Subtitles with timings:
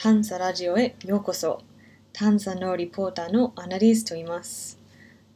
[0.00, 1.60] 探査ラジオへようこそ。
[2.12, 4.78] 探査のリポーターのアナリーズと言います。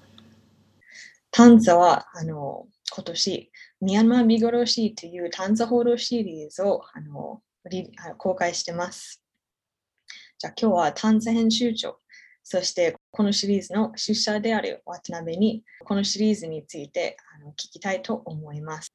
[1.30, 7.42] 探査はあの今年ミャンマー見殺しという探査報道シリーズをあの
[8.18, 9.22] 公開してます。
[10.38, 12.00] じゃあ今日は探査編集長、
[12.44, 18.94] そしてこのシリーズの出社である渡辺にこのシリーズについてあの聞きたいと思います。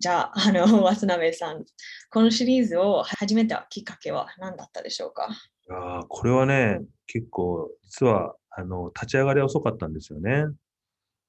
[0.00, 1.64] じゃあ、あの渡辺さん、
[2.10, 5.28] このシリーズを始めたきっかけは何だったでしょうか？
[5.70, 10.46] あこれはね、結構、実は、あの、立ち上がり遅かったんですよね。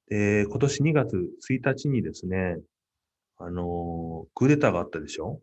[0.07, 1.15] で、今年2月
[1.49, 2.57] 1日にですね、
[3.37, 5.41] あの、クーデターがあったでしょ？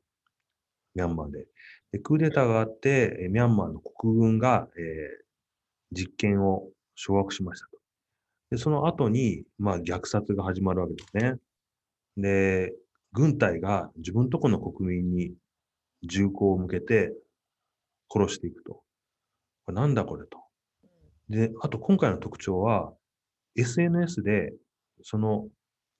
[0.94, 1.46] ミャンマーで。
[1.92, 5.28] でクーデターがあって、ミャンマーの国軍が、えー
[5.90, 7.78] 実権を掌握しましたと。
[8.50, 11.36] で、その後に、まあ、虐殺が始まるわけですね。
[12.18, 12.74] で、
[13.12, 15.32] 軍隊が自分とこの国民に
[16.02, 17.12] 銃口を向けて
[18.10, 18.82] 殺していくと。
[19.64, 20.38] これなんだこれと。
[21.28, 22.92] で、あと今回の特徴は、
[23.56, 24.52] SNS で
[25.02, 25.48] その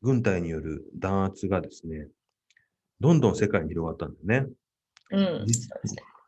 [0.03, 2.09] 軍隊による弾圧がですね、
[3.01, 4.53] どんどん世界に広がったんだよね。
[5.11, 5.47] うん。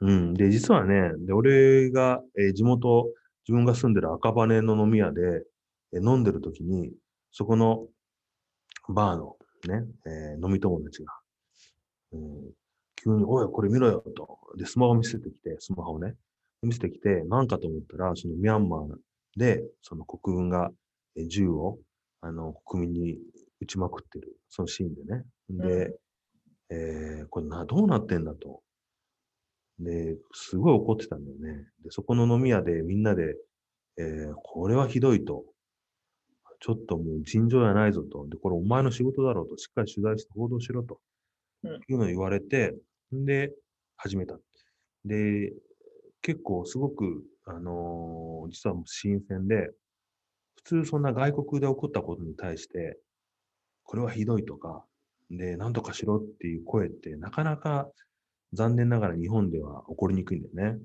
[0.00, 0.34] うん。
[0.34, 3.10] で、実はね、で、俺が、えー地元、
[3.46, 5.44] 自分が住んでる赤羽の飲み屋で、
[5.92, 6.92] えー飲んでる時に、
[7.32, 7.86] そこの
[8.88, 9.36] バーの
[9.68, 11.12] ね、えー飲み友達が、
[12.12, 12.52] うん、
[12.96, 14.38] 急に、おい、これ見ろよと。
[14.56, 16.14] で、スマホ見せてきて、スマホをね、
[16.62, 18.88] 見せてきて、なんかと思ったら、そのミャンマー
[19.36, 20.70] で、その国軍が
[21.16, 21.78] えー銃を、
[22.20, 23.18] あの、国民に
[23.60, 25.24] 撃ちまくってる、そのシーンでね。
[25.50, 25.94] で、
[26.70, 28.62] えーこれな、どうなってんだと。
[29.78, 31.64] で、すごい怒ってたんだよね。
[31.82, 33.36] で、そこの飲み屋でみんなで、
[33.98, 35.44] えーこれはひどいと。
[36.60, 38.28] ちょっともう尋常やないぞと。
[38.28, 39.56] で、これお前の仕事だろうと。
[39.56, 41.00] しっかり取材して報道しろと。
[41.64, 42.74] うんいうのを言われて、
[43.14, 43.52] んで、
[43.96, 44.38] 始めた。
[45.04, 45.52] で、
[46.22, 49.70] 結構すごく、あのー実はもう新鮮で、
[50.56, 52.98] 普通そんな外国で起こったことに対して、
[53.84, 54.84] これはひどいとか、
[55.30, 57.90] で、なんとかしろっていう声ってなかなか
[58.52, 60.78] 残念ながら日本では起こりにくいんだよね。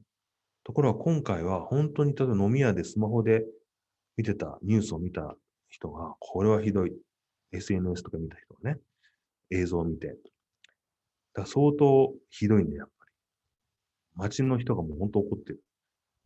[0.63, 3.45] ところが今回は本当に例えば飲み屋でスマホで
[4.17, 5.35] 見てたニュースを見た
[5.75, 6.93] 人が、これはひどい。
[7.51, 8.79] SNS とか見た人がね、
[9.51, 10.17] 映像を見て。
[11.33, 13.11] だ相当ひどいんだよ、やっぱり。
[14.15, 15.61] 街の人がもう本当怒ってる。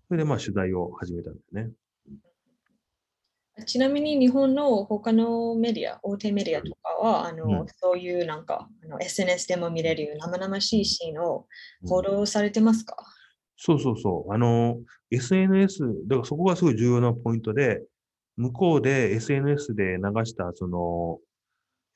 [0.07, 1.73] それでまあ取材を始めたんだよね。
[3.65, 11.47] ちなみに日本の他のメディア、大手メディアとかは、あのうんそういうなんかあの SNS でも見れる生々しいシーンを
[11.85, 12.95] 報道されてますか、
[13.57, 14.33] そうそうそう。
[14.33, 14.77] あの、
[15.11, 17.83] SNS、だからそこがすごい重要なポイントで、
[18.39, 21.19] 向こうで SNS で流した、その、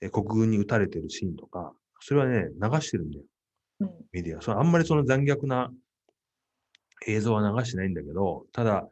[0.02, 3.24] え国軍に撃たれてるシーンとか、それはね、流してるんだよ、
[3.80, 4.42] うんメディア。
[4.42, 5.72] それあんまりその残虐な
[7.08, 8.90] 映像は流してないんだけど、ただ、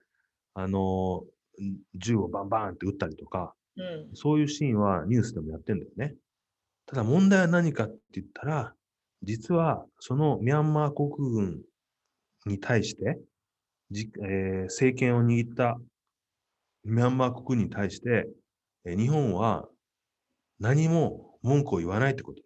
[0.54, 1.26] あの、
[1.62, 6.16] ん銃をバンバンって撃ったりとか、うんそういうシーンはニュースでもやってんだよね。
[6.86, 8.74] ただ問題は何かって言ったら、
[9.24, 11.62] 実はそのミャンマー国軍
[12.46, 13.20] に対して、
[13.92, 15.78] じえー政権を握った
[16.84, 18.28] ミャンマー国に対して、
[18.86, 19.68] えー日本は
[20.60, 22.42] 何も文句を言わないってこと。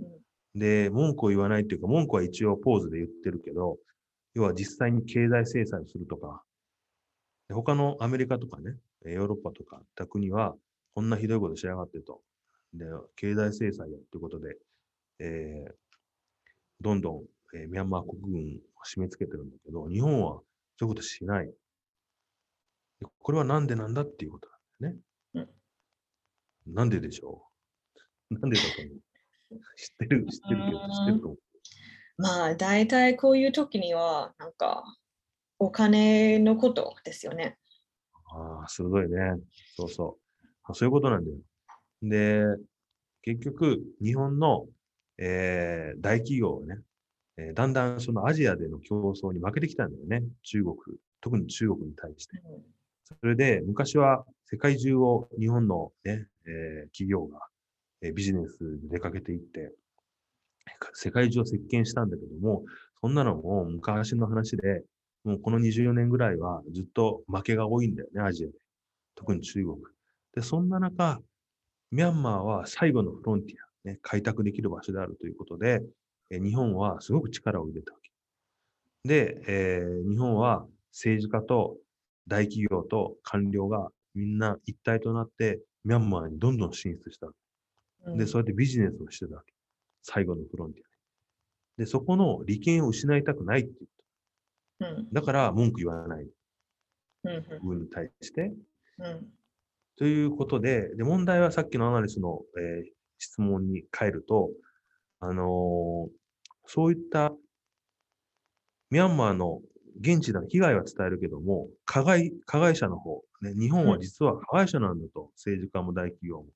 [0.00, 0.06] うん
[0.54, 3.78] で、文句を言わないっていうか、文句は一応ポーズで言ってるけど、
[4.34, 6.42] 要は実際に経済制裁をするとか、
[7.48, 8.76] で他のアメリカとかね、
[9.06, 10.54] えーヨーロッパとかいった国は、
[10.94, 12.22] こんなひどいことしやがってと。
[12.74, 12.86] で、
[13.16, 14.56] 経済制裁よってことで、
[15.20, 15.72] えー
[16.80, 17.24] どんどん、
[17.54, 20.40] えーミャンマー国軍を締め付けてるんだけど、日本は
[20.78, 21.52] そういうことしない。
[23.28, 24.48] でこれはなんでなんだっていうこと
[24.80, 25.52] なんだよね。
[26.66, 27.46] なんででしょ
[28.30, 28.34] う？
[28.34, 28.94] なんでだと思う？
[29.76, 31.38] 知ってる、知ってるけど、知ってると思う？
[32.22, 34.84] まあ、大体こういう時には、なんか、
[35.58, 37.58] お金のことですよね。
[38.34, 39.40] ああ、鋭いね。
[39.76, 40.74] そうそうあ。
[40.74, 41.36] そういうことなんだよ。
[42.02, 42.44] で、
[43.22, 44.66] 結局、日本の、
[45.18, 46.82] えー大企業はね、
[47.36, 50.22] えーだんだんそのアジアでの競争に負けてきたんだよね。
[50.42, 50.76] 中国、
[51.20, 52.42] 特に中国に対して。
[53.20, 57.40] それで、昔は世界中を日本のね、えー企業が、
[58.02, 59.72] えービジネスに出かけていって、
[60.94, 62.64] 世界中を席巻したんだけども、
[63.00, 64.84] そんなのも昔の話で、
[65.24, 68.52] もうこの20年ぐらいはずっと負けが多いんだよね、アジアで。
[69.14, 69.76] 特に中国。
[70.34, 71.20] で、そんな中、
[71.90, 73.56] ミャンマーは最後のフロンティ
[73.88, 75.82] ア、ね、開拓できる場所であるということで、
[76.30, 78.10] え日本はすごく力を入れたわけ。
[79.08, 81.76] で、えー日本は政治家と
[82.28, 87.28] 大企業と官僚がみんな一体となって、ミャンマーにどんどん進出した。
[88.16, 89.52] で、そうやってビジネスをしてたわけ。
[90.02, 90.88] 最後のフロンティア
[91.78, 91.84] で。
[91.84, 93.70] で、そこの利権を失いたくないって
[94.80, 95.06] 言っうん。
[95.06, 95.20] た。
[95.20, 96.26] だから文句言わない
[97.24, 97.32] うん。
[97.32, 97.66] うん。
[97.66, 98.52] 部に対して。
[98.98, 99.26] うん。
[99.96, 104.48] ということで、で、問題はさっきのアナリスの、えー質問に変えると、
[105.18, 106.10] あのー
[106.66, 107.32] そういった
[108.90, 109.60] ミャンマーの
[110.00, 116.46] 現地での被害は伝えるけども、加害、加害者の方、ね、日本は実は加害者なんだと、政治家も大企業も。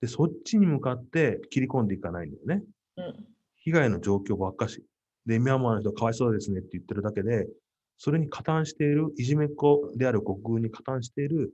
[0.00, 2.62] で、そっちに向かって切り込んでいかないんだよね。
[2.98, 3.26] うん。
[3.56, 4.84] 被害の状況ばっかし。
[5.24, 7.48] で、ミャンマーの人かわいそうですねって言ってるだけで、
[7.98, 11.52] それに加担している、いじめっ子である国軍に加担している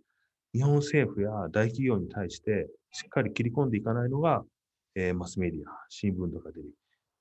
[0.53, 4.45] 日本政府や大企業に対して、しっかり切り込んでいかないのが、
[4.95, 6.71] えーマスメディア、新聞とかテレビ。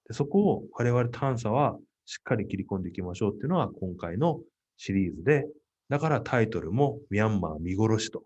[0.07, 1.77] でそこを我々探査は
[2.12, 4.42] しっかり切り込んでいきましょうっていうのが今回の
[4.75, 5.48] シリーズで、
[5.88, 8.25] だからタイトルもミャンマー見殺しと。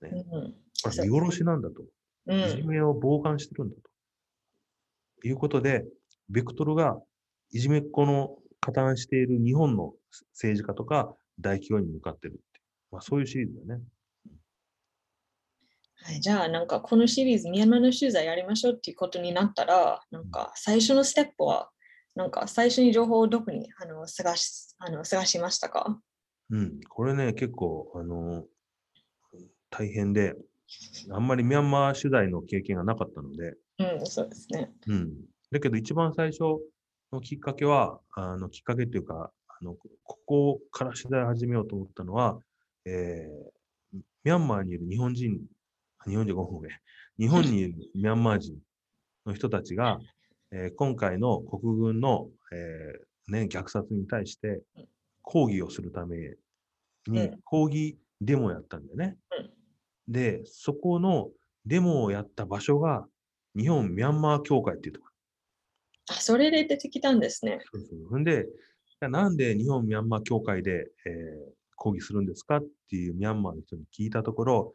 [0.00, 0.54] うん。
[0.82, 1.82] これ見殺しなんだと。
[2.26, 2.66] ういじん。
[2.66, 5.28] めを傍観してるんだと。
[5.28, 5.84] いうことで、
[6.30, 6.98] ベクトルが
[7.50, 9.92] いじめっ子の加担している日本の
[10.32, 12.60] 政治家とか大企業に向かってるって。
[12.90, 13.82] まあそういうシリーズだね。
[15.96, 21.68] はい、じゃあ、なんかこのシリーズ、ミャンマーの取材やりましょうっていうことになったら、なんか最初のステップは、
[22.14, 25.98] なんか最初に情報をどこにあの探しあの探しましたか？
[26.50, 26.80] うん。
[26.88, 28.44] これね、結構、あの
[29.70, 30.34] 大変で、
[31.10, 34.70] あんまりミャンマー取材の経験がなかったので、うん、そうですね。
[34.86, 35.12] うん。
[35.50, 36.40] だけど一番最初
[37.10, 42.38] のきっかけは、あの、きっかけというか、あの、ここから取材を始めようと思ったのは、
[42.84, 45.40] えー、ミャンマーにいる日本人、
[46.06, 46.72] 日本人ごめんごめん、
[47.18, 48.58] 日本にいるミャンマー人
[49.24, 49.98] の人たちが、
[50.52, 54.60] えー今回の国軍の、えーね、虐殺に対して
[55.22, 56.16] 抗議をするため
[57.06, 59.16] にうん抗議デモをやったんだよね。
[60.06, 61.30] で、そこの
[61.64, 63.06] デモをやった場所が
[63.56, 65.12] 日本ミャンマー協会っていうところ。
[66.16, 67.60] あ、それで出てきたんですね。
[67.72, 68.46] そうそうで、
[69.00, 71.52] なんで日本ミャンマー協会で、えー
[71.82, 74.72] 抗議するんですかっていうミャンマーの人に聞いたところ、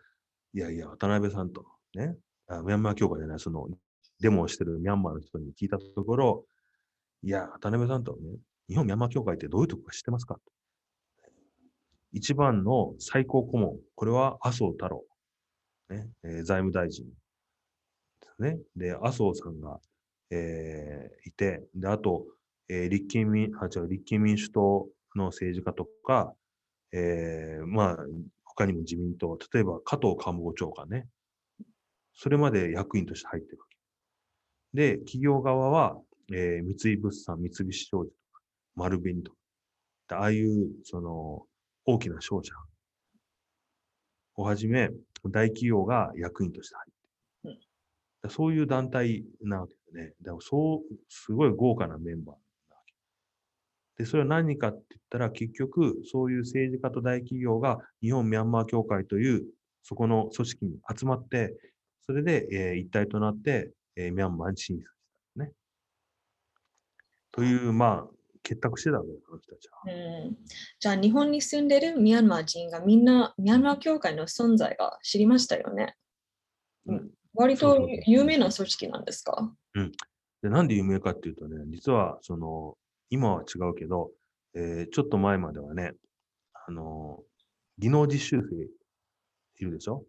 [0.54, 3.66] いやいや、渡辺さんとね、あミャンマー協会じゃない、その
[4.20, 6.46] デモをしてるミャンマーの人に聞いたところ、
[7.24, 8.38] いや、渡辺さんとね、
[8.68, 10.38] 日本ミャンマー協会ってどういうとこか知ってますか
[12.14, 15.04] 一番の最高顧問、これは麻生太郎、
[15.90, 17.12] ねえー財務大臣で
[18.36, 18.58] すね。
[18.76, 19.80] で、麻生さんが、
[20.32, 22.26] えーいて、で、あと、
[22.70, 26.34] えー立憲民、あ、違う、立憲民主党の政治家とか、
[26.92, 27.98] えーまあ、
[28.44, 31.08] 他にも自民党、例えば加藤官房長官ね。
[32.14, 33.77] それまで役員として入ってるわけ。
[34.74, 36.00] で、企業側は、
[36.32, 38.42] えー三井物産、三菱商事とか、
[38.76, 39.38] 丸紅とか、
[40.10, 41.46] でああいう、その、
[41.86, 42.54] 大きな商社
[44.36, 44.90] をはじめ、
[45.26, 46.92] 大企業が役員として入っ
[47.44, 47.60] てる。
[48.24, 50.14] だそういう団体なわけでね。
[50.22, 52.36] だからそう、すごい豪華なメンバー
[52.70, 54.04] なわけ。
[54.04, 59.46] で、それは何かって言ったら、結局、そういう政治家と大企業が日本ミャンマー協会という、
[59.84, 61.56] そこの組織に集まって、
[62.06, 64.88] それで、えー一体となって、えーミャンマーに進出し
[65.36, 65.52] たね。
[67.32, 68.08] という、まあ、
[68.44, 69.82] 結託してたわけこの人たちは。
[69.88, 70.38] うん、
[70.80, 75.96] じゃあ、日本に住んでるミャンマー人がみんなミャンマー協会の存在が知りましたよね。
[76.86, 77.12] うん。
[77.34, 79.54] 割と有名な組織なんですか？
[80.42, 82.78] で、なんで有名かっていうとね、実は、その、
[83.10, 84.12] 今は違うけど、
[84.54, 85.94] えーちょっと前まではね、
[86.54, 87.24] あの、
[87.80, 88.56] 技能実習生
[89.60, 90.04] いるでしょ？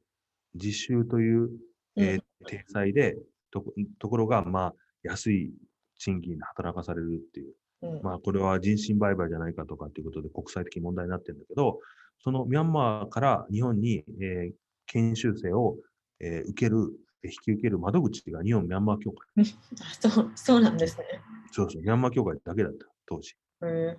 [0.54, 1.50] 実習という、
[1.96, 3.16] えー体裁で、
[3.50, 5.52] とこところが、まあ、安い
[5.98, 7.54] 賃金で働かされるっていう。
[7.80, 11.78] うんまあ、これは人身売買じゃないかとかっていうことで国際的問題になってるんだけど、
[12.22, 14.52] そのミャンマーから日本に、えー
[14.90, 15.76] 研修生を、
[16.18, 16.76] えー受ける、
[17.22, 19.28] えー引き受ける窓口が日本ミャンマー協会。
[19.80, 21.04] あそうそうなんですね。
[21.52, 23.36] そうそう、ミャンマー協会だけだった、当時。
[23.60, 23.98] うん。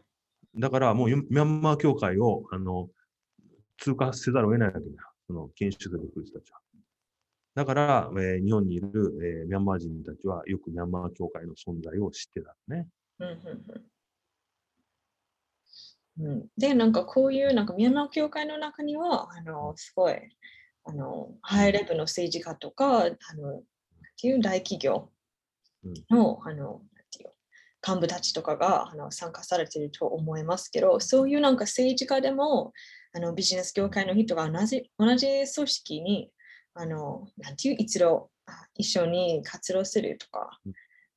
[0.59, 2.89] だからもうミャンマー協会をあの
[3.77, 4.97] 通過せざるを得ないわけだよ。
[5.27, 6.59] その研修する人たちは。
[7.59, 8.87] だから、えー日本にいる、
[9.21, 12.87] えーミャンマー人たちはよくミャンマー協会の存在を知ってたのね。
[13.19, 13.35] うんうん
[16.21, 16.31] うん。
[16.31, 20.13] うん、で、なんかこういうなんかミャンマー協会の中には、あのすごい
[20.85, 23.63] あのハイレベルの政治家とか、あのっ
[24.21, 25.09] ていう大企業
[26.09, 27.31] の,、あのなんていう
[27.85, 32.71] 幹部たちとかがあの参加されていると思いますけど、そういうなんか政治家でも
[33.11, 36.31] あのビジネス業界の人が同じ同じ組織に
[36.73, 40.59] あのなんていう一度あ一緒に活動するとか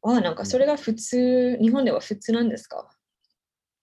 [0.03, 2.89] は、なんかそれが普通、日本では普通なんですか？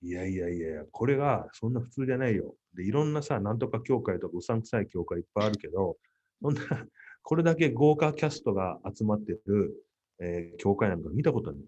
[0.01, 2.55] いやいやいや、これがそんな普通じゃないよ。
[2.73, 5.97] で、いろんなさ、なんとか協会とかうさんくさい協会いっぱいあるけど、
[6.41, 6.61] そんな、
[7.23, 9.85] これだけ豪華キャストが集まってる、
[10.19, 11.61] えー協会なんか見たことない。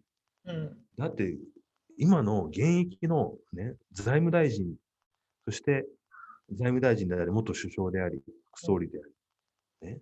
[0.46, 0.86] うん。
[0.98, 1.38] だって、
[1.98, 4.76] 今の現役のね、財務大臣、
[5.46, 5.86] そして
[6.50, 9.14] 財務大臣であり、元首相であり、副総理であり、
[9.82, 10.00] ね、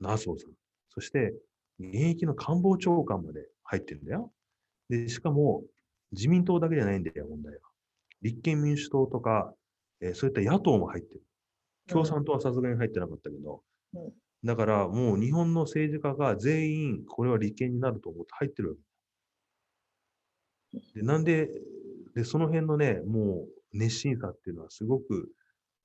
[0.00, 0.52] ナーソーさん、
[0.90, 1.34] そして
[1.78, 4.32] 現役の官房長官まで入ってるんだよ。
[4.88, 5.62] で、しかも、
[6.12, 7.60] 自民党だけじゃないんだよ、問題は。
[8.22, 9.54] 立憲民主党とか、
[10.00, 11.22] えーそういった野党も入ってる。
[11.88, 13.62] 共産党はさすがに入ってなかったけど、
[13.94, 14.12] うん
[14.44, 18.74] だからもう日本の政治家が全員これは立憲になると思って入ってるわ
[20.94, 21.00] け。
[21.00, 21.50] でなんで
[22.14, 25.30] で、その辺のね、もう熱心さっていうのはすごく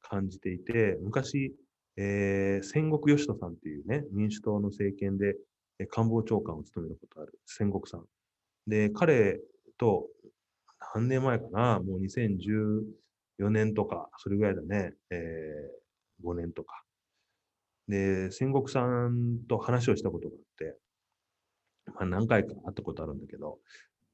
[0.01, 1.55] 感じていて、昔、
[1.97, 5.35] えー戦国義人さんっていうね、民主党の政権で
[5.79, 8.05] えー官房長官を務めたことある戦国さん。
[8.67, 9.39] で、彼
[9.77, 10.07] と
[10.95, 15.83] 何年前かな、もう2014年とか、それぐらいだね、えー
[16.25, 16.83] 5年とか。
[17.87, 20.77] で、戦国さんと話をしたことがあって、
[21.95, 23.59] まあ、何回か会ったことあるんだけど、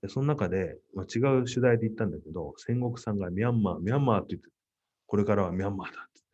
[0.01, 4.49] でその中で、まあ、違う取材で言ったんだけど、戦国さんがミャンマー、ミャンマーって言って、
[5.07, 6.28] これからはミャンマーだって、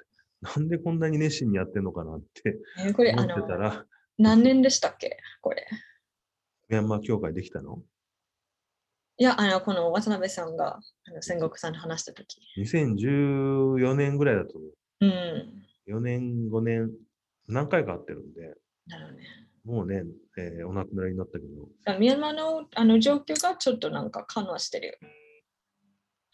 [0.57, 3.85] なんでこんなに熱心にやってんのかなって思ってたら、
[4.17, 5.17] 何年でしたっけ？
[5.41, 5.65] これ。
[6.69, 7.81] ミャンマー協会できたの？
[9.17, 12.37] いや、あの、この渡辺さんがあの戦国さんと話したとき。
[12.59, 14.71] ?2014 年ぐらいだと思う。
[15.01, 15.63] うん。
[15.87, 16.91] 4年、5年、
[17.47, 18.55] 何回か会ってるんで、
[18.87, 19.23] なるほどね。
[19.63, 20.03] もうね、
[20.37, 24.99] えーお亡くなりになったけど、あミャンマーのあの状況がちょっとなんか緩和してる。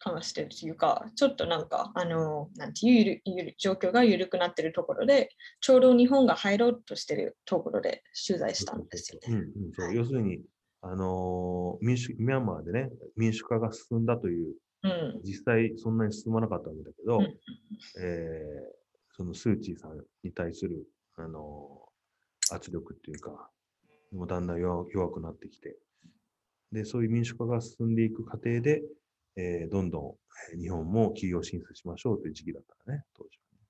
[0.04, 5.30] 緩和してるというか、ちょっとなんか、あの、なんていうゆるゆる状況が緩くなってるところで、
[5.60, 9.34] ちょうど日本が入ろうとしてるところで取材したんですよね。
[9.56, 10.42] うんうん、そう要するに、
[10.82, 15.22] あのー民主、ミャンマーでね、民主化が進んだという、うん。
[15.24, 17.24] 実際そんなに進まなかったわけだけど、うん
[18.04, 18.82] えー
[19.14, 23.50] そのスー・チーさんに対する、あのー圧力っていうか、
[24.12, 25.78] もうだんだん弱弱くなってきて、
[26.72, 28.82] で、そういう民主化が進んでいく過程で、
[29.36, 30.16] えーどんどん
[30.54, 33.64] えー日本も企業進出しましょうという時期だったね、当時はね。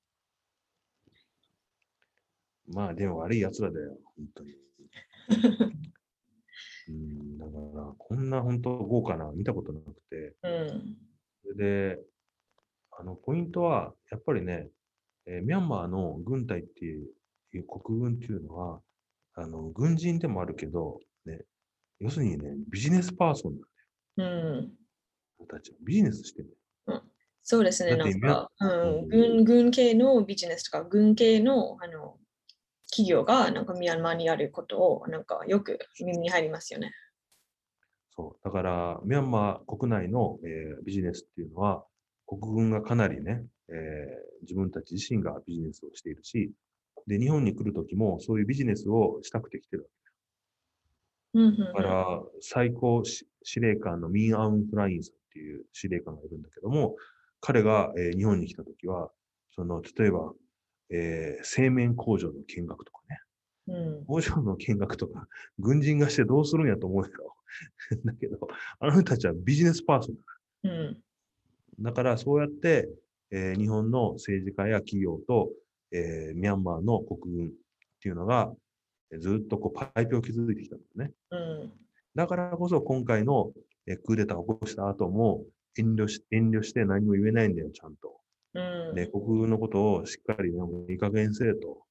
[2.74, 4.53] まあ、でも悪い奴らだよ、本当に。
[6.89, 10.98] うん、だから、こんな本当豪華な見たことなくて、うん。
[11.44, 12.03] それで、
[12.91, 14.70] あの、ポイントは、やっぱりね、
[15.25, 17.10] えーミャンマーの軍隊っていう、
[17.53, 18.82] いう国軍っていうのは、
[19.34, 21.46] あの、軍人でもあるけど、ね、
[22.00, 24.81] 要するにね、ビジネスパーソンなんだよ、うん。
[25.46, 25.78] 人たちは。
[25.82, 26.58] ビジネスしてるんだよ。
[27.44, 32.18] そうですね、なんか、ううんん、軍軍系のビジネスとか、軍系のあの
[32.92, 36.92] 企業がなんかミャンマーにあることをなんかよく耳に入りますよね。
[38.16, 38.46] そう。
[38.46, 41.84] だから、ミャンマー国内の、えービジネスっていうのは、
[42.28, 43.76] 国軍がかなりね、えー
[44.44, 46.52] 自分たち自身がビジネスをしているし、
[47.08, 49.90] で、日本に来るときもそういうビジネスをしたくて来てるわ
[51.34, 56.98] うんうんうんだから、最高司司令官のミン・アウン・フラインさんっていう司令官がいるんだけども、
[57.40, 59.10] 彼が、えー日本に来たときは、
[59.56, 60.34] その、例えば、
[60.90, 63.20] えー製麺工場の見学とかね、
[63.68, 64.06] うん。
[64.06, 67.36] 工場の見学とか、軍人がしてどうするんやと思うよ。
[68.04, 68.38] だけど、
[68.80, 70.22] あの人たちはビジネスパーソンだ。
[70.64, 71.04] うん。
[71.80, 72.90] だから、そうやって、
[73.32, 75.50] えー日本の政治家や企業と、
[75.92, 77.52] えーミャンマーの国軍っ
[78.02, 78.54] ていうのが、
[79.12, 81.14] えーずっとこうパイプを築いてきたんだよね。
[81.32, 81.72] うん。
[82.16, 83.54] だからこそ今回の
[83.88, 85.44] えークーデターを起こした後も
[85.78, 88.20] 遠慮し遠慮して何も言えないんだよ、ちゃんと。
[88.54, 91.84] うんで、国軍のことをしっかりね、もういい加減せえと。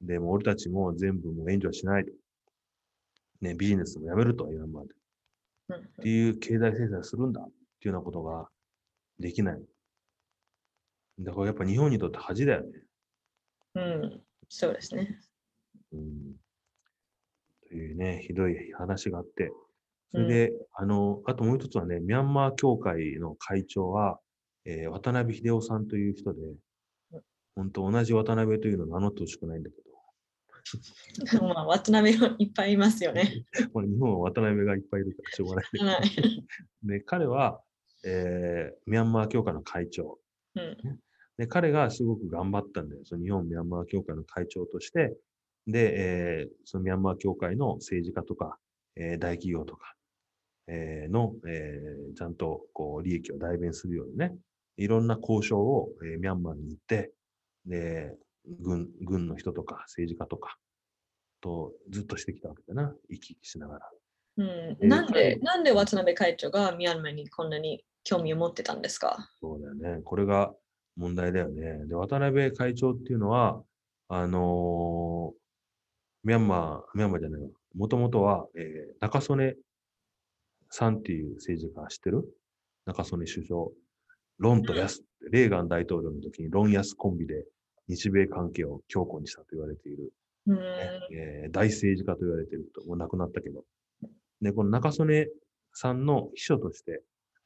[0.00, 2.12] で、もう俺たちも全部もう援助はしないと。
[3.42, 4.88] ね、ビジネスもやめると、今まで。
[5.68, 7.44] うんっていう経済制裁をするんだっ
[7.80, 8.48] ていうようなことが
[9.18, 9.62] できない。
[11.18, 12.82] だからやっぱ日本にとって恥だよね。
[13.74, 15.18] うんそうですね。
[15.92, 16.36] うん。
[17.68, 19.50] というね、ひどい話があって、
[20.16, 24.18] それで、あの、あともう一つはね、ミャンマー協会の会長は、
[24.64, 27.22] えー渡辺秀夫さんという人でうん、
[27.54, 29.76] 本当同じ渡辺というのを名乗ってほしくないんだけ
[31.40, 33.44] まあ、渡辺はいっぱいいますよね。
[33.60, 35.64] ど、これ日本は渡辺がいっぱいいるからしょうがない。
[35.84, 36.02] はい。
[36.82, 37.60] で、彼は、
[38.04, 40.18] えーミャンマー協会の会長。
[40.56, 40.76] うん。
[41.38, 43.04] で、彼がすごく頑張ったんだよ。
[43.04, 45.16] その日本ミャンマー協会の会長として、
[45.66, 48.58] で、えーそのミャンマー協会の政治家とか、
[48.96, 49.95] えー大企業とか、
[50.68, 54.34] えーの、えーちゃんとこう利益を代弁するようにね、
[54.76, 57.12] いろんな交渉を、えーミャンマーに行って、
[57.66, 58.14] で、
[58.60, 60.56] 軍、軍の人とか政治家とか
[61.40, 62.94] とずっとしてきたわけだな。
[63.10, 63.90] 生き生きしながら。
[64.38, 64.42] う
[64.84, 69.30] ん、なんで、なんで渡辺会長がミャンマーにこんなに興味を持ってたんですか？
[69.40, 70.02] そうだよね。
[70.04, 70.52] これが
[70.96, 71.86] 問題だよね。
[71.86, 73.62] で、渡辺会長っていうのは、
[74.08, 75.36] あのー
[76.24, 77.48] ミャンマー、ミャンマーじゃないわ。
[77.74, 79.54] もともとは、えー中曽根
[80.76, 82.22] さんっていう政治家知ってる？
[82.84, 83.68] 中曽根首相。
[84.38, 87.46] ロンとヤス、レーガン大統領の時にロンヤスコンビで
[87.88, 90.12] 日米関係を強固にしたと言われている、
[90.48, 90.58] うん。
[91.12, 93.64] えー大政治家と言われていると、もう亡くなったけど。
[94.42, 95.28] で、この中曽根
[95.72, 97.02] さんの秘書として、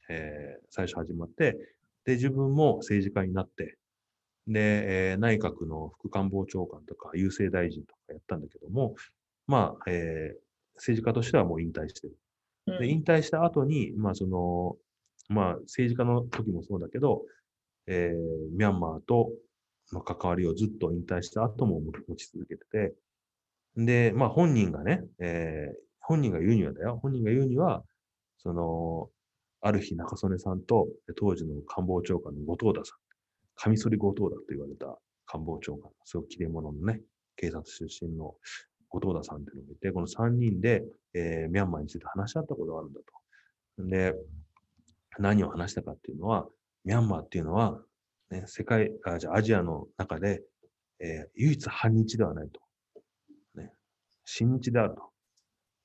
[0.08, 1.56] えー最初始まって、
[2.04, 3.78] で、自分も政治家になって、
[4.48, 8.96] で、えー内閣の副官房長官とか、郵政大臣とかやったんだけども、
[9.46, 10.38] まあ、えー
[10.74, 12.16] 政治家としてはもう引退してる。
[12.78, 14.76] で、引退した後に、まあ、その、
[15.28, 17.22] まあ、政治家の時もそうだけど、
[17.86, 19.30] えーミャンマーと
[19.92, 22.94] の関わりをずっと引退した後も持ち続けてて、
[23.76, 27.84] で、まあ、本人がね、えー本人が言うにはだよ、本人が言うには、
[28.38, 29.10] その、
[29.60, 32.98] ある日中曽根さんと、当時の官房長官の後藤田さん、
[33.54, 37.00] カミソリ後藤田と言われた官房長官、すごく切れ者のね、
[37.36, 38.34] 警察出身の
[38.90, 43.84] 後藤田さんっていうのがいて、この3人で、えーミャンマーについて話し合ったことがあるんだと。
[43.86, 44.14] で、
[45.18, 46.46] 何を話したかっていうのは、
[46.84, 47.80] ミャンマーっていうのは、
[48.30, 50.42] ね、世界、あじゃアジアの中で、
[50.98, 52.60] えー唯一反日ではないと。
[53.54, 53.72] ね、
[54.24, 55.10] 親日であると。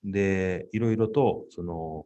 [0.04, 2.06] で、いろいろと、その、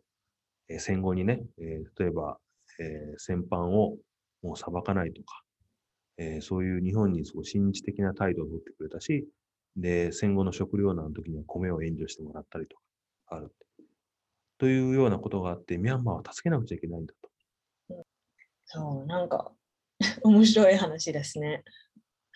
[0.67, 2.37] えー戦後にね、えー例えば、
[2.79, 3.97] えー戦犯を
[4.41, 5.43] もう裁かないとか、
[6.17, 9.27] えーそういう日本にすごい親日的な態度を取ってくれたし、
[9.75, 12.81] で、戦後の食糧難の時には米を援助してもらったりとか、
[13.27, 13.53] ある。
[14.57, 18.05] というようなことがあって、ミャンマーは助けなくちゃいけないんだと。
[18.65, 19.51] そう、なんか、
[20.23, 21.63] 面白い話ですね。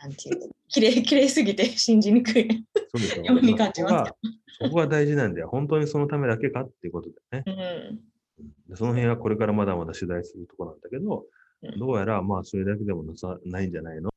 [0.01, 2.65] なんていうのきれい、きれいすぎて信じにくい。
[2.95, 4.13] そうでしょように感じます
[4.59, 5.49] そこが大事なんだよ。
[5.49, 7.93] 本当にそのためだけかっていうことだよね。
[8.39, 8.53] うん。
[8.69, 11.25] でその辺はこれからまだまだ取材するところなんだけど、
[11.61, 14.12] うんどうやらまあそれだけでもなさないんじゃないの？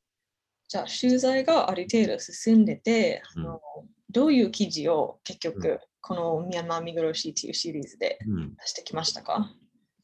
[0.67, 3.61] じゃあ、取材がある程度進んでて、あの
[4.09, 8.55] どういう記事を結局、うこのミャンマー見殺しっていうシリーズでうん。
[8.55, 9.53] 出してきましたか？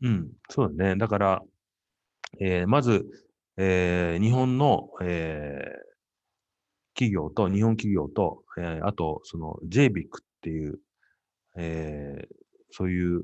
[0.02, 0.32] うん。
[0.50, 0.96] そうだね。
[0.98, 1.42] だから、
[2.40, 3.06] えーまず、
[3.58, 5.94] えー日本の、えー
[6.96, 10.06] 企業と、日本企業と、えーあと、その JBIC っ
[10.42, 10.80] ていう、
[11.58, 12.36] えー
[12.76, 13.24] そういう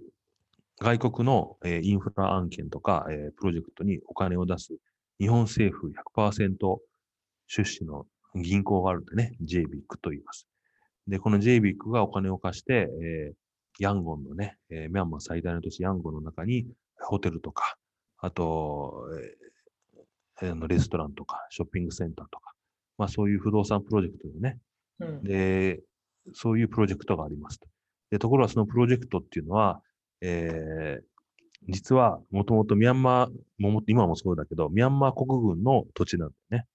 [0.79, 4.75] 外国の、えーインフラ案件とか、えープロジェクトにお金を出す
[5.19, 6.79] 日本政府100%
[7.49, 9.65] 出資の銀行があるんでね、JBIC
[10.01, 10.47] と言います。
[11.07, 13.35] で、この JBIC がお金を貸して、えー
[13.81, 16.67] ヤンゴンのね、えーミャンマー最大の都市ヤンゴンの中に
[16.99, 17.77] ホテルとか、
[18.19, 19.05] あと、
[20.41, 22.53] えーあのレストランとか、ショッピングセンターとか、
[22.97, 24.57] まあそういう不動産プロジェクトでね、
[24.99, 25.23] うん。
[25.23, 25.81] で、
[26.33, 27.67] そういうプロジェクトがありますと。
[28.11, 29.81] で、ところがそのプロジェクトっていうのは、
[30.21, 31.03] えー
[31.67, 36.65] 実はもともとミャンマーもも、今もそうだけど、ミャンマー国軍の土地なんだよね。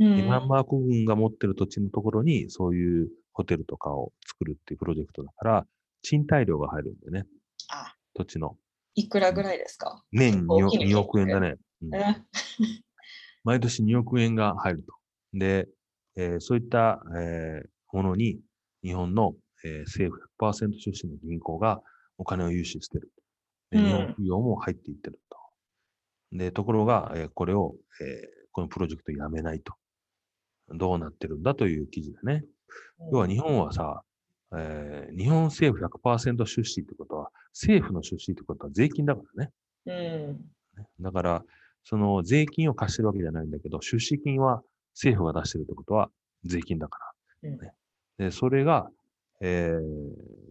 [0.00, 5.66] うんでミャンマー国軍が持ってる土地のところに、そういうホテルとかを作るっていうプロジェクトだから、
[6.02, 7.24] 賃貸料が入るんだよね、
[7.70, 8.56] あ、土地の。
[8.96, 10.02] いくらぐらいですか？
[10.12, 11.56] 年に大きいね 2, 億円だね。
[11.82, 12.22] うんえ
[13.44, 14.94] 毎年2億円が入ると。
[15.34, 15.68] で、
[16.16, 18.40] えーそういった、えーものに
[18.82, 21.80] 日本の、えー政府100%出資の銀行が
[22.18, 23.12] お金を融資してる。
[23.70, 25.38] でうん日本企業も入っていってると。
[26.32, 29.74] で、ところが、えーこれを、えーこのプロジェクトやめないと。
[30.70, 32.44] どうなってるんだという記事だね。
[33.12, 34.02] 要は日本はさ、
[34.56, 39.52] えー日本政府100%出資ってことは、政府の出資ってことは税金だからね。
[39.86, 39.92] う
[40.32, 40.44] ん。
[41.00, 41.44] だから、
[41.84, 44.62] その税金を貸してるわけじゃないんだけど、出資金は
[44.94, 46.10] 政府が出してるってことは
[46.44, 46.98] 税金だか
[47.42, 47.50] ら。
[47.50, 47.72] うんね
[48.18, 48.88] で、それが、
[49.40, 49.80] えー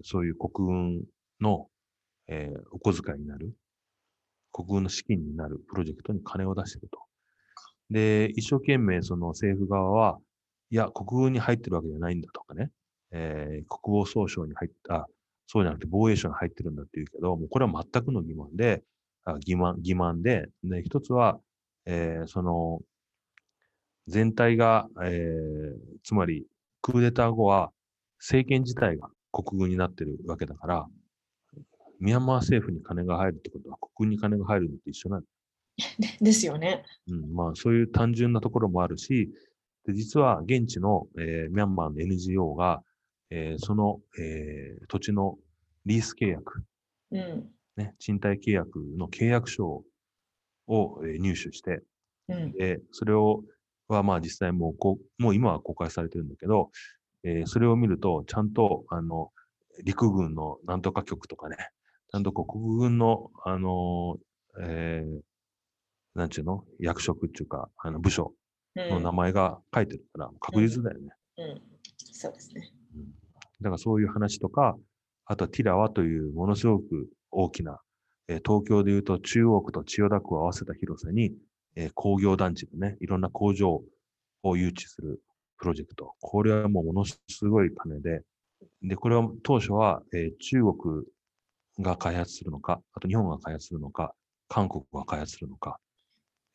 [0.03, 1.03] そういう国軍
[1.39, 1.67] の、
[2.27, 3.53] えーお小遣いになる、
[4.51, 6.99] 国軍の資金になるプロジェクトに金を出してると。
[7.89, 10.19] で、一生懸命その政府側は、
[10.69, 12.71] いや、国軍に入ってるわけじゃないんだとかね、
[13.11, 15.07] えー国防総省に入った、
[15.47, 18.83] そうじゃなくて防衛省に入ってるんだって言うけど、もうこれは全くの疑問で、
[19.25, 21.39] あ欺瞞欺瞞で、で、一つは、
[21.85, 22.81] えーその、
[24.07, 26.45] 全体が、えーつまり、
[26.81, 27.71] クーデター後は、
[28.19, 30.87] 政権自体が国軍になってるわけだから、
[31.99, 35.27] ミャンマー政府に金が入るってことは、国軍に金が入るのと一緒なんだ。
[35.77, 36.83] で ですよね。
[37.07, 39.31] うん、まあ、そういう単純なところもあるし、
[39.85, 42.83] で実は現地の、えーミャンマーの NGO が、
[43.29, 45.37] えーその、えー土地の
[45.85, 46.63] リース契約、
[47.11, 47.49] うん。
[47.75, 49.83] ね、賃貸契約の契約書
[50.67, 51.81] を、えー入手して、
[52.29, 52.51] うん。
[52.53, 53.43] で、それを、
[53.87, 56.71] はまあ実際もうこう、もう今は公開されてるんだけど、
[57.23, 59.31] えーそれを見ると、ちゃんと、あの、
[59.83, 61.57] 陸軍のなんとか局とかね、
[62.11, 65.21] ちゃんと国軍の、あのーえー
[66.15, 66.63] なんちゅうの？
[66.79, 68.33] 役職っていうか、あの部署
[68.75, 71.09] うんの名前が書いてるから、確実だよね。
[71.37, 71.61] うん。
[71.97, 72.71] そうですね。
[72.95, 73.03] うん
[73.61, 74.75] だからそういう話とか、
[75.25, 77.79] あとはティラワというものすごく大きな、
[78.27, 81.33] えー東京でいうと中央区と千代田区を合わせた広さに、
[81.75, 83.81] えー工業団地でね、いろんな工場
[84.43, 85.21] を誘致する
[85.57, 86.13] プロジェクト。
[86.19, 88.23] これはもうものすごい金で、
[88.81, 91.05] で、これは当初は、えー中国
[91.79, 94.13] が開発するのか、あと日本が開発するのか、
[94.49, 95.79] 韓国が開発するのか、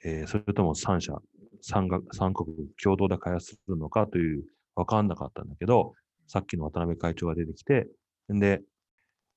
[0.04, 1.12] えーそれとも三社、
[1.60, 2.48] 三が三国
[2.82, 5.94] 共同で開発するのかという、わかんなかったんだけど、
[6.26, 7.88] さっきの渡辺会長が出てきて、
[8.32, 8.62] んで、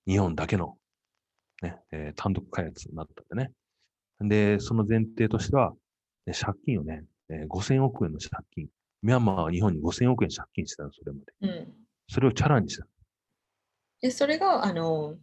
[0.08, 0.78] 日本だけの、
[1.62, 3.52] ね、えー単独開発になったんでね。
[4.30, 5.74] で、その前提としては、
[6.28, 8.68] ね借金をね、えー5000億円の借金。
[9.02, 11.48] ミャンマーは日本に5000億円借金してたの、それまで。
[11.48, 11.74] うん。
[12.08, 12.86] それをチャラにした。
[14.02, 15.18] で、それが、あの、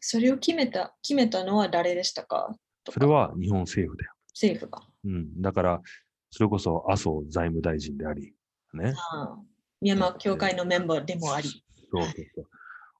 [0.00, 2.54] それを決めた、決めたのは誰でしたか
[2.90, 4.13] それは日本政府だよ。
[4.34, 4.82] 政府が。
[5.04, 5.40] うん。
[5.40, 5.82] だから、
[6.30, 8.34] それこそ麻生財務大臣であり、
[8.74, 8.92] ね。
[9.12, 9.38] ああ
[9.80, 11.48] ミャンマー協会のメンバーでもあり。
[11.48, 12.46] そうそうそう。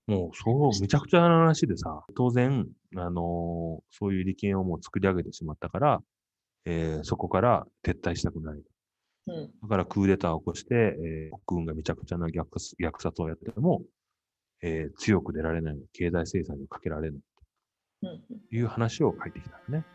[0.06, 6.02] もう、そう、めちゃくちゃな話でさ、当然、あのーそういう利権をもう作り上げてしまったから、
[6.66, 8.62] えーそこから撤退したくない。
[9.26, 9.50] うん。
[9.62, 13.82] だからクーデターを起こして、えー国軍がめちゃくちゃな虐殺虐殺をやっても、
[14.62, 17.20] えー強く出られない、経済制裁をかけられない
[18.02, 18.20] うん。
[18.20, 19.86] という話を書いてきたのね。